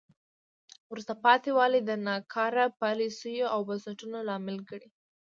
وروسته 0.91 1.13
پاتې 1.23 1.49
والی 1.57 1.79
د 1.83 1.91
ناکاره 2.07 2.65
پالیسیو 2.81 3.51
او 3.53 3.59
بنسټونو 3.69 4.17
لامل 4.27 4.57
ګڼي. 4.69 4.89